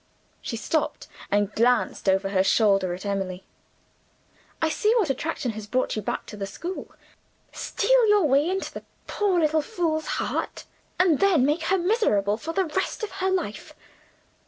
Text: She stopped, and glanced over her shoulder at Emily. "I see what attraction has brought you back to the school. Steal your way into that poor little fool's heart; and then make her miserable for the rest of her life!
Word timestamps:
She 0.41 0.57
stopped, 0.57 1.07
and 1.29 1.53
glanced 1.53 2.09
over 2.09 2.29
her 2.29 2.43
shoulder 2.43 2.95
at 2.95 3.05
Emily. 3.05 3.43
"I 4.59 4.67
see 4.67 4.91
what 4.97 5.11
attraction 5.11 5.51
has 5.51 5.67
brought 5.67 5.95
you 5.95 6.01
back 6.01 6.25
to 6.25 6.35
the 6.35 6.47
school. 6.47 6.89
Steal 7.51 8.07
your 8.07 8.23
way 8.23 8.49
into 8.49 8.73
that 8.73 8.83
poor 9.05 9.39
little 9.39 9.61
fool's 9.61 10.07
heart; 10.17 10.65
and 10.97 11.19
then 11.19 11.45
make 11.45 11.65
her 11.65 11.77
miserable 11.77 12.37
for 12.37 12.51
the 12.51 12.65
rest 12.65 13.03
of 13.03 13.11
her 13.11 13.29
life! 13.29 13.75